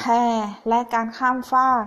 [0.00, 0.06] แพ
[0.68, 1.84] และการข้ามฟาก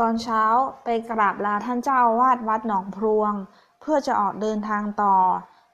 [0.00, 0.42] ตอนเช้า
[0.84, 3.32] ไปกราบลาท่านเจ้าอาวาสวัดหนองพรวง
[3.80, 5.16] เพื่อจะออกเดินทางต่อ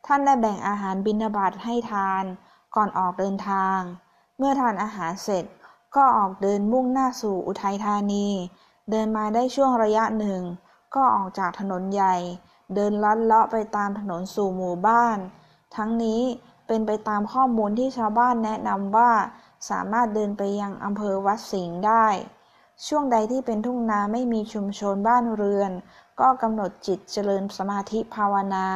[0.07, 2.25] ท่านได้แบ่งอาหารบิณฑบาตให้ทาน
[2.75, 3.79] ก่อนออกเดินทาง
[4.39, 5.45] เมื่อทานอาหารเสร็จ
[5.97, 8.29] ก็ออกเดินมุ่งหน้าสู่อุทัยธานี
[8.91, 10.41] เดินมาได้ช่วงระยะหนึ่ง
[10.95, 12.17] ก็ออกจากถนนใหญ่
[12.75, 15.19] เดินลัดเลาะไปตามถนนสู่หมู่บ้าน
[15.77, 16.23] ทั้งนี้
[16.67, 19.11] เป็นไปตามข้อมูลที่ชาวบ้านแนะนำว่า
[19.69, 22.07] สามารถเดินไปยังอำเภอวัดสิงห์ได้
[22.87, 25.73] ช่วงใดที่เป็นทุ่งนาไม่มีชุมชนบ้านเรือน
[26.21, 28.69] ก็กำหนดจิตเจริญสมาธิภาวนา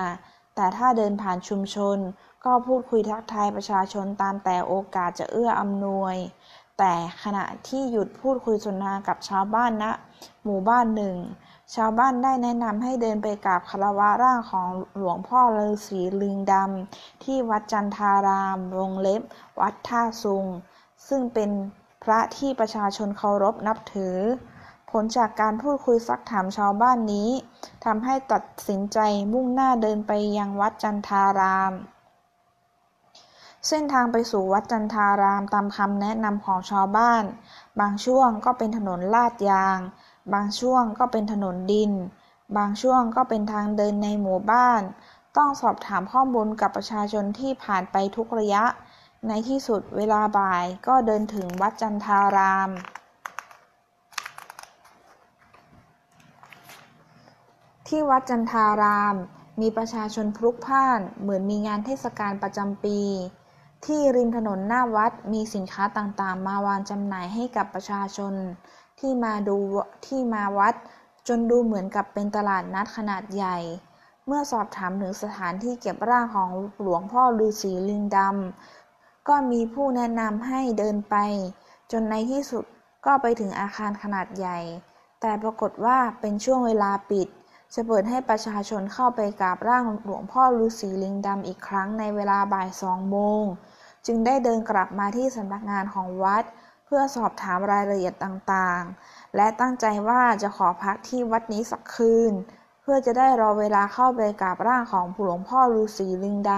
[0.54, 1.98] แต่ถ้าเดินผ่านชุมชน
[2.44, 6.16] ก็พูดคุยทักทายประชาชนตามแต่โอกาสจะเอื้ออำนวย
[6.78, 9.92] แต่ขณะที่หยุดพูดคุยสนทนากับชาวบ้านณนะ
[10.44, 11.16] หมู่บ้านหนึ่ง
[11.74, 19.22] ชาวบ้านได้แนะนำให้เดินไปกราบคารวะร่างของหลวงพ่อฤาษีลิงดำที่วัดจันทารามวงเล็บ
[19.60, 20.46] วัดท่าซุง
[21.08, 21.50] ซึ่งเป็น
[22.02, 24.16] พระที่ประชาชนเคารพนับถือ
[24.90, 27.30] ผลจากการพูดคุยซักถามชาวบ้านนี้
[27.84, 28.98] ทำให้ตัดสินใจ
[29.32, 31.72] มุ่งหน้าเดินไปยังวัดจันทาราม
[33.68, 37.24] เส้นทางไปสู่วัดจันทารามตามคำแนะนำของชาวบ้าน
[37.80, 39.78] บางช่วงก็เป็นถนนลาดยาง
[40.32, 41.92] บางช่วงก็เป็นถนนดิน
[42.56, 44.82] บางช่วงก็เป็นทางเดินในหมู่บ้าน
[45.36, 48.64] ต้องสอบถามข้อมูลกับประชาชนที่ผ่านไปทุกระยะ
[49.26, 52.70] ในที่สุดเวลาบ่ายก็เดินถึงวัดจันทาราม
[57.88, 59.16] ที่วัดจันทาราม
[59.60, 63.00] มีประชาชนพลุกพล่านเหมือนมีงานเทศกาลประจำปี
[63.86, 68.34] ที่ริมถนนหน้าวัดมีสินค้าต่างๆ มาวางจำหน่ายให้กับประชาชน
[69.00, 69.58] ที่มาดู
[70.06, 70.74] ที่มาวัด
[71.28, 73.58] จนดูเหมือนกับเป็นตลาดนัดขนาดใหญ่
[74.30, 78.77] เมื่อสอบถามถึงสถานที่เก็บร่างของหลวงพ่อฤาษีลิงดำ
[79.28, 81.16] ก็มีผู้แนะนำให้เดินไป
[81.92, 82.64] จนในที่สุด
[83.06, 84.58] ก็ไปถึงอาคารขนาดใหญ่
[85.20, 87.28] แต่ปรากฏว่าเป็นช่วงเวลาปิด
[87.74, 93.44] จะเปิดให้ประชาชนเข้าไปกราบร่างหลวงพ่อฤาษีลิงดำอีกครั้งในเวลาบ่ายสองโมง
[94.06, 96.44] จึงได้เดินกลับมาที่สำนักงานของวัด
[96.84, 102.32] เพื่อสอบถามรายละเอียดต่างๆ และตั้งใจว่าจะขอพักที่วัดนี้สักคืน
[102.80, 106.52] เพื่อจะได้รอเวลาเข้าไปกราบร่างของหลวงพ่อฤาษีลิงด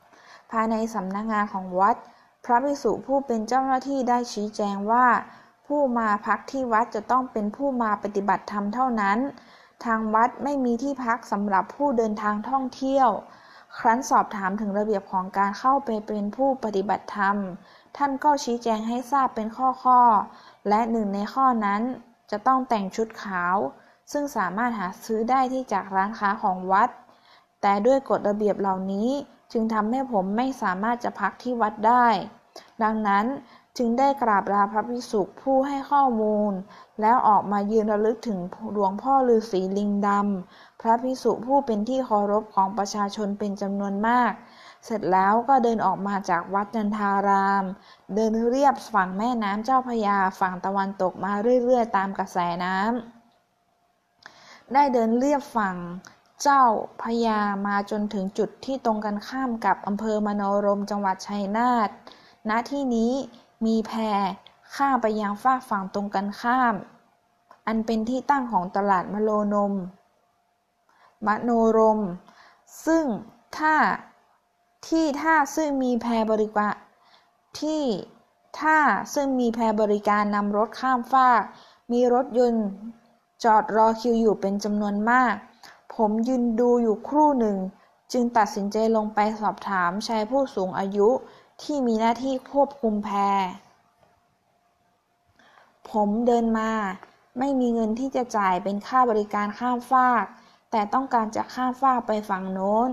[0.00, 1.96] ำภายในสำนักงงานของวัด
[2.48, 5.06] พระภิกษุผู้เป็นเจ้าหน้าที่ได้ชี้แจงว่า
[5.66, 9.18] ผู้มาพักที่วัดจะต้องเป็นผู้มาปฏิบัติธรรมเท่านั้น
[9.84, 13.08] ทางวัดไม่มีที่พักสำหรับผู้เดินทางท่องเที่ยว
[13.78, 17.36] ครั้นสอบถามถึงระเบียบของการเข้าไปเป็นผู้ปฏิบัติธรรม
[17.96, 19.48] ท่านก็ชี้แจงให้ทราบเป็น
[19.84, 21.82] ข้อๆ และหนึ่งในข้อนั้น
[22.30, 23.56] จะต้องแต่งชุดขาว
[24.12, 26.88] ซึ่งสามารถหาซื้อได้ที่จากร้านค้าของวัด
[27.62, 29.10] แต่ด้วยกฎระเบียบเหล่านี้
[29.52, 32.06] จึงทำให้ผมไม่สามารถจะพักที่วัดได้
[32.82, 33.26] ดังนั้น
[33.78, 36.52] จึงได้กราบลาพระภิกษุผู้ให้ข้อมูล
[37.00, 38.38] แล้วออกมายืนระลึกถึง
[38.72, 44.32] หลวงพ่อฤาษีลิงดำพระภิกษุผู้เป็นที่เคารพของประชาชนเป็นจำนวนมาก
[44.84, 47.64] เสร็จแล้วก็เดินออกมาจากวัดจันทาราม
[48.14, 51.32] เดินเรียบฝั่งแม่น้ำเจ้าพยาฝั่งตะวันตกมา
[51.64, 55.76] เรื่อยๆ ตามกระแสน้ำได้เดินเรียบฝั่ง
[56.42, 56.62] เจ้า
[57.02, 61.90] พยามาจนถึงจุดที่ตรงกันข้ามกับอำเภอมโนรมจังหวัดชัยนาท
[62.48, 63.12] ณที่นี้
[63.66, 63.92] มีแพ
[64.74, 66.74] ข้ามไปยังฝากฝั่งตรงกันข้าม
[67.66, 69.72] อันเป็นที่ตั้งของตลาดมโลนม
[71.26, 72.00] มโนรม
[72.86, 73.04] ซึ่ง
[73.56, 73.74] ถ้า
[74.88, 76.74] ที่ท่าซึ่งมีแพบริการ
[77.60, 77.82] ที่
[78.60, 78.78] ท่า
[79.14, 81.42] ซึ่งมีแพบริการนำรถข้ามฟาก
[81.92, 82.66] มีรถยนต์
[83.44, 85.34] จอดรอคิวอยู่เป็นจำนวนมาก
[85.94, 87.56] ผมยืนดูอยู่ครู่หนึ่ง
[88.12, 91.08] จึงตัดสินใจลงไปสอบถามชายผู้สูงอายุ
[91.62, 93.10] ที่มีหน้าที่ควบคุมแพ
[95.90, 96.70] ผมเดินมา
[97.38, 100.24] ไม่มีเงินที่จะจ่ายเป็นค่าบริการข้ามฟาก
[100.70, 102.88] แต่ต้องการจะข้ามฟากไปฝั่งโน้น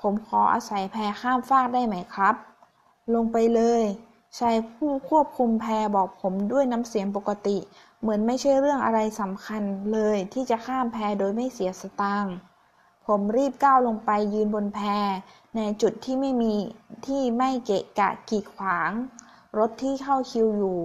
[0.00, 2.34] ผมขออาศัยแพข้ามฟากได้ไหมครับ
[3.14, 3.82] ลงไปเลย
[4.38, 5.66] ชายผู้ควบคุมแพ
[5.96, 7.58] บอกผมด้วยน้ำเสียงปกติ
[8.00, 9.62] เหมือนไม่ใช่เรื่องอะไรสำคัญ
[9.92, 12.34] เลยที่จะข้ามแพโดยไม่เสียสตางค์
[13.06, 14.80] ผมรีบก้าวลงไปยืนบนแพ
[15.56, 16.54] ในจุดที่ไม่มี
[17.06, 18.90] ที่ไม่เกะกะกีดขวาง
[19.58, 20.78] รถที่เข้าคิวอยู่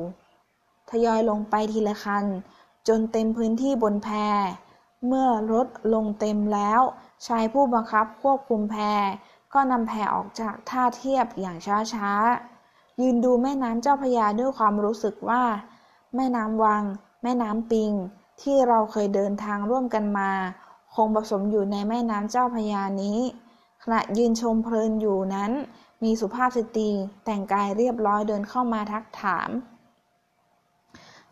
[0.90, 2.26] ทยอยลงไปทีละคัน
[2.88, 4.10] จนเต็มพื้นที่บนแพ
[5.08, 6.82] เมื่อรถลงเต็มแล้ว
[7.28, 8.76] ชายผู้บังคับควบคุมแพ
[9.54, 11.58] ก็นำแพออกจากท่าเทียบอย่าง
[11.94, 15.44] ช้าๆ ยืนดูแม่น้ำเจ้าพยาด้วยความรู้สึกว่า
[16.16, 16.84] แม่น้ำวัง
[17.24, 17.92] แม่น้ำปิง
[18.42, 20.32] ที่เราเคยเดินทางร่วมกันมา
[20.96, 23.20] คงผสมอยู่ในแม่น้ำเจ้าพยานี้
[23.90, 25.52] ขณะยืนชมเพลินอยู่นั้น
[26.04, 26.90] มีสุภาพสตรี
[27.26, 29.50] แต่งกายเรียบร้อยเดินเข้ามาทักถาม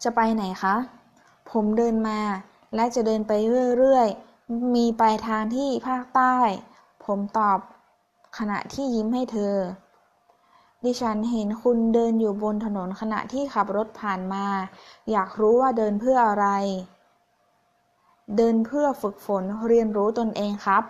[0.03, 0.75] จะไปไหนคะ
[1.51, 2.19] ผมเดินมา
[2.75, 3.31] และจะเดินไป
[3.77, 6.35] เรื่อยๆ มีปลายทางที่ภาคใต้
[7.05, 7.59] ผมตอบ
[8.37, 9.55] ขณะที่ยิ้มให้เธอ
[10.83, 14.45] ดิฉันเห็นคุณเดินอยู่บนถนนขณะที่ขับรถผ่านมา
[15.11, 16.47] อยากรู้ว่าเดินเพื่ออะไร
[18.37, 20.85] เดินเพื่อฝึกฝนเรียนรู้ตนเองครับ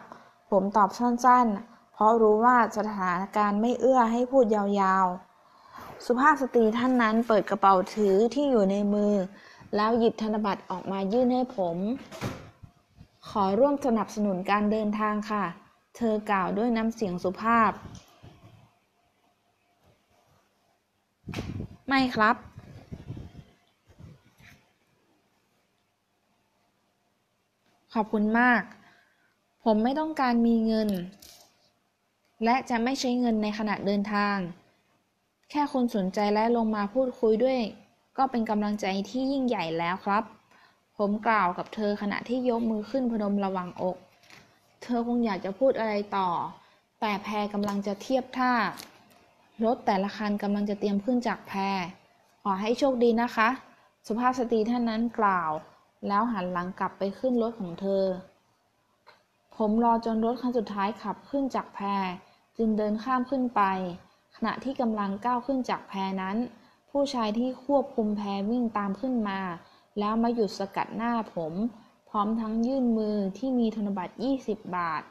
[0.56, 9.13] ผมตอบสั้นๆ เพราะรู้ว่าสถานการณ์ไม่เอื้อให้พูดยาวๆ สุภาพสตรีท่านนั้นเปิดกระเป๋าถือที่อยู่ในมือ
[9.75, 11.78] แล้วหยิบธนบัตรออกมายื่นให้ผม
[13.30, 15.46] ขอร่วมสนับสนุนการเดินทางค่ะ
[15.98, 17.72] เธอกล่าวด้วยน้ำเสียงสุภาพ
[21.88, 22.36] ไม่ครับ
[27.94, 28.62] ขอบคุณมาก
[29.70, 30.90] ผมไม่ต้องการมีเงิน
[32.44, 34.38] และจะไม่ใช้เงินในขณะเดินทาง
[35.50, 37.60] แค่คนสนใจและลงมาพูดคุยด้วย
[38.18, 40.24] ก็เป็นกำลังใจที่ยิ่งใหญ่แล้วครับ
[40.98, 43.98] ผมกล่าวกับเธอขณะที่ยกมือขึ้นพนมระวังอก
[44.84, 46.30] เธอคงอยากจะพูดอะไรต่อ
[47.02, 48.54] แต่แพรกำลังจะเทียบท่า
[49.66, 51.78] รถแต่ละคันกำลังจะเตรียมขึ้นจากแพร
[52.42, 53.50] ขอให้โชคดีนะคะ
[54.08, 55.52] สุภาพสตรีท่านนั้นกล่าว
[56.08, 58.06] แล้วหันหลังกลับไปขึ้นรถของเธอ
[59.57, 61.80] ผมรอจนรถคันสุดท้ายขับขึ้นจากแพ
[62.57, 63.62] จึงเดินข้ามขึ้นไป
[64.36, 66.38] ขณะที่กำลังก้าวขึ้นจากแพนั้น
[66.92, 68.22] ผู้ชายที่ควบคุมแพ
[68.52, 69.40] วิ่งตามขึ้นมา
[70.00, 71.54] แล้วมาหยุดสกัดหน้าผม
[72.10, 74.13] พร้อมทั้งยื่นมือที่มีธนบัตร
[74.46, 75.02] 20 บาท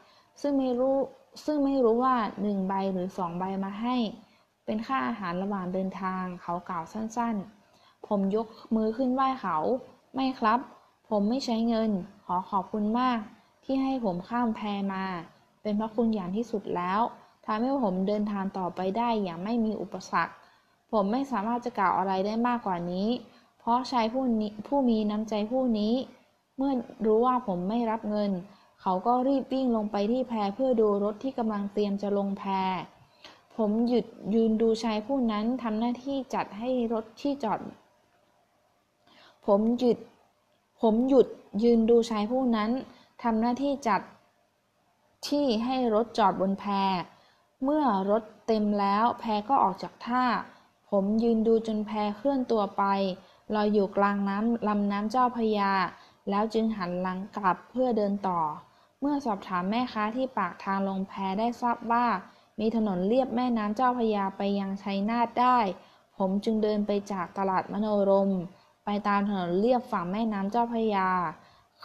[0.41, 0.97] ซึ่งไม่รู้
[1.45, 3.95] ซึ่งไม่รู้ว่า1ใบหรือ2ใบมาให้
[4.65, 9.57] เป็นค่าอาหารระหว่างเดินทางเขากล่าวสั้นๆ ผมยกมือขึ้นไหว้เขา
[10.15, 10.59] ไม่ครับ
[11.09, 11.89] ผมไม่ใช้เงิน
[12.25, 13.19] ขอขอบคุณมาก
[13.65, 14.61] ที่ให้ผมข้ามแพ
[14.93, 15.05] มา
[15.61, 16.99] เป็นพระคุณอย่างที่สุดแล้ว
[17.45, 20.33] ทำให้ผมเดินทางต่อไปได้อย่างไม่มีอุปสรรค
[20.91, 23.09] ผมไม่สามารถจะกล่าวอะไรได้มากกว่านี้
[23.59, 25.93] เพราะชายผู้นี้ผู้มีน้ำใจผู้นี้
[26.57, 26.73] เมื่อ
[27.05, 28.31] รู้ว่าผมไม่รับเงิน
[28.81, 32.43] เขาก็รีบวิ่งลงไปที่แพเพื่อดูรถที่กำลังเตรียมจะลงแพ
[33.57, 37.59] ผมหยุดยืนดูชายผู้นั้นทำหน้าที่จัดให้รถที่จอด
[39.45, 39.97] ผมหยุด
[40.81, 41.27] ผมหยุด
[41.63, 42.71] ยืนดูชายผู้นั้น
[43.21, 44.01] ทำหน้าที่จัด
[45.27, 46.65] ที่ให้รถจอดบนแพ
[47.63, 50.23] เมื่อรถเต็มแล้วแพก็ออกจากท่า
[50.89, 52.83] ผมยืนดูจนแพเคลื่อนตัวไป
[53.55, 55.71] ลอยอยู่กลางน้ำลำน้ำเจ้าพยา
[56.29, 58.41] แล้วจึงหันหลังกลับเพื่อเดินต่อ
[58.99, 62.05] เมื่อสอบถามแม่ค้าที่ปากทางลงแพได้ทราบว่า
[62.59, 65.57] มีถนนเลียบแม่น้ำเจ้าพยาไปยังชัยนาทได้
[66.17, 68.31] ผมจึงเดินไปจากตลาดมโนรม
[68.85, 71.09] ไปตามถนนเลียบฝั่งแม่น้ำเจ้าพยา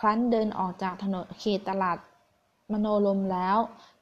[0.00, 1.99] ครั้นเดินออกจากถนนเขตตลาด
[2.73, 3.58] มโนรมแล้ว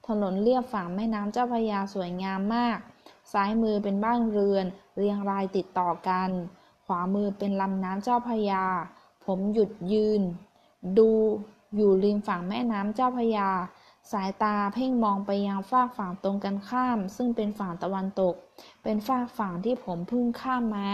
[0.07, 2.77] ถนนเลียบฝั่งแม่น้ำเจ้าพระยาสวยงามมาก
[3.31, 4.65] ซ้ายมือเป็นบ้านเรือน
[4.97, 6.29] เรียงรายติดต่อกัน
[6.85, 8.65] ขวามือเป็นลำน้ำเจ้าพระยา
[9.25, 10.21] ผมหยุดยืน
[10.97, 11.09] ดู
[11.75, 13.49] อยู่ริมฝั่งแม่น้ำเจ้าพระยา
[14.11, 18.35] สายตาเพ่งมองไปยังฝากฝั่งตรงกันข้าม ซึ่งเป็นฝั่งตะวันตก
[18.83, 20.91] เป็นฝากฝั่งที่ผมเพิ่งข้ามมา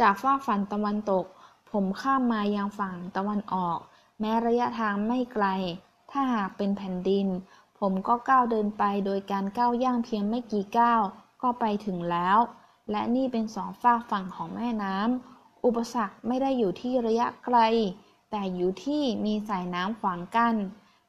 [0.00, 1.24] จากฝากฝั่งตะวันตก
[1.78, 3.78] ผมข้ามมายังฝั่งตะวันออก
[4.20, 5.46] แม้ระยะทางไม่ไกล
[6.10, 7.26] ถ้าหากเป็นแผ่นดิน
[7.78, 11.02] ผมก็ก้าวเดินไปโดยการก้าวย่างเพียงไม่กี่ก้าว
[11.42, 12.38] ก็ไปถึงแล้ว
[12.90, 17.58] และนี่เป็นสองฝากฝั่งของแม่น้ำ อุปสรรคไม่ได้อยู่ที่ระยะไกล
[18.30, 20.56] แต่อยู่ที่มีสายน้ำขวางกัน้น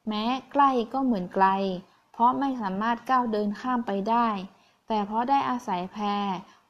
[0.08, 1.46] แม้ใกล้ก็เหมือนไกล
[2.12, 4.28] เพราะไม่สามารถก้าวเดินข้ามไปได้
[4.88, 5.98] แต่เพราะได้อาศัยแพ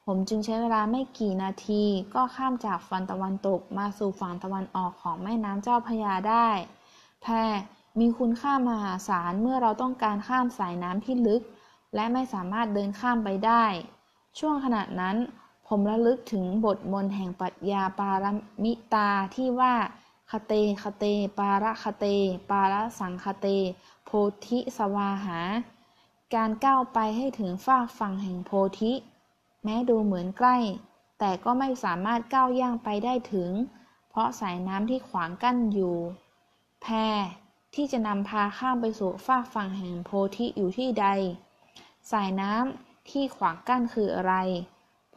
[0.09, 1.83] ผมจึงใช้เวลาไม่กี่นาที
[2.15, 6.49] ก็ข้ามจากฝั่งตะวันตกมาสู่ฝั่งตะวันออกของแม่น้ำเจ้าพระยาได้
[7.23, 7.27] แพ
[7.99, 11.43] มีคุณค่ามหาศาลเมื่อเราต้องการข้ามสายน้ำที่ลึก
[11.95, 13.65] และไม่สามารถเดินข้ามไปได้
[14.39, 15.17] ช่วงขณะนั้น
[15.69, 18.25] ผมระลึกถึงบทมนแห่งปรัชญาปาร
[18.65, 19.75] มิตาที่ว่า
[20.31, 21.05] คเตคเต
[21.39, 22.07] ปาระคเต
[22.51, 23.47] ปาระสังคเต
[24.05, 24.11] โพ
[24.47, 25.41] ธิสวาหา
[26.35, 28.93] การก้าวไปให้ถึงฟากฝั่งแห่งโพธิ
[29.67, 30.57] แม้ดูเหมือนใกล้
[31.19, 33.51] แต่ก็ไม่สามารถก้าวย่างไปได้ถึง
[34.11, 35.97] เพราะสายน้ำที่ขวางกั้นอยู่
[36.83, 36.87] แพ
[37.75, 41.07] ที่จะนำพาข้ามไปสู่ฟากฝั่งแห่งโพธิอยู่ที่ใด
[42.11, 44.35] สายน้ำที่ขวางกั้นคืออะไร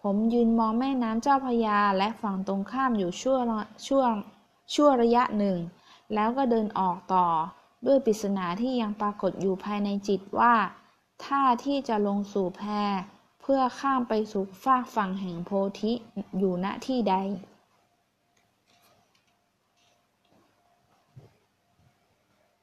[0.01, 3.37] ผมยืนมองแม่น้ำเจ้าพยาและฝั่งตรงข้ามอยู่ชั่ว
[3.87, 4.13] ช่วง
[4.73, 5.57] ชั่วระยะหนึ่ง
[6.13, 7.27] แล้วก็เดินออกต่อ
[7.85, 10.53] ด้วยปริศนาที่ยังปรากฏอยู่ภายในจิตว่า
[11.23, 12.63] ท่าที่จะลงสู่แพ
[13.51, 15.91] เพื่อข้ามไปสู่ฟากฝั่งแห่งโพธิ
[16.37, 17.15] อยู่ณที่ใด